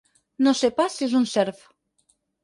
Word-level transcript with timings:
No 0.45 0.53
sé 0.59 0.69
pas 0.79 0.95
si 1.01 1.05
és 1.07 1.13
un 1.19 1.27
serf. 1.33 1.59